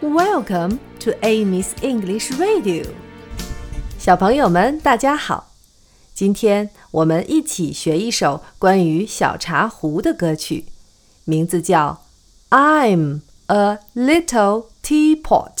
[0.00, 2.86] Welcome to Amy's English Radio。
[3.98, 5.52] 小朋友们，大家好！
[6.14, 10.64] 今天我们一起学一首关于小茶壶的歌曲，
[11.24, 12.06] 名字叫《
[12.56, 15.54] I'm a Little Teapot》。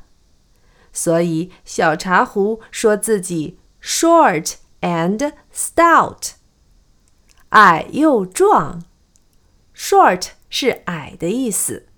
[0.92, 6.30] 所以小茶壶说自己 short and stout，
[7.50, 8.84] 矮又壮。
[9.74, 11.88] short 是矮的意思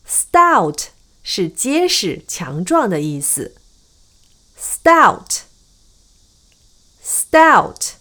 [0.07, 0.85] stout
[1.21, 3.57] 是结实、强壮的意思。
[4.58, 5.44] stout,
[7.02, 7.96] stout,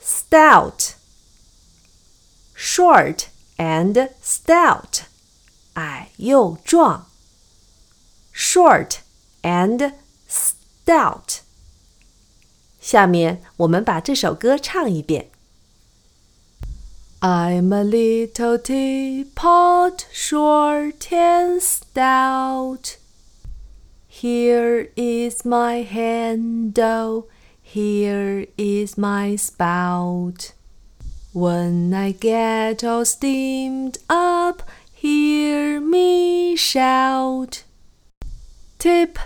[0.00, 0.94] stout,
[2.56, 5.02] short and stout,
[5.74, 7.10] 矮又壮。
[8.40, 9.00] short
[9.42, 9.92] and
[10.28, 11.40] stout。
[12.80, 15.30] 下面我们把这首歌唱一遍。
[17.20, 22.96] I'm a little teapot, short and stout.
[24.14, 27.28] Here is my handle,
[27.62, 30.52] here is my spout.
[31.32, 34.62] When I get all steamed up,
[34.92, 37.62] hear me shout.
[38.78, 39.18] Tip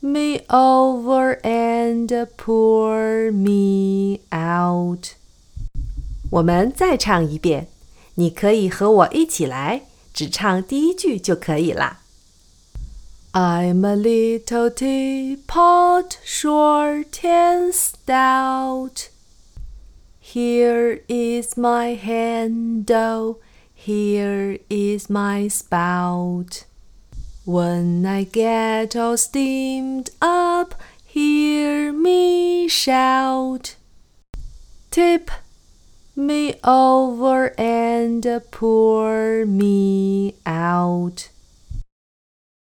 [0.00, 5.16] me over and pour me out.
[6.30, 7.68] 我们再唱一遍，
[8.14, 9.82] 你可以和我一起来，
[10.14, 12.00] 只唱第一句就可以啦。
[13.35, 19.09] I'm a little teapot, short and stout.
[20.19, 23.41] Here is my handle,
[23.73, 26.65] here is my spout.
[27.43, 33.77] When I get all steamed up, hear me shout.
[34.91, 35.31] Tip
[36.15, 40.12] me over and pour me.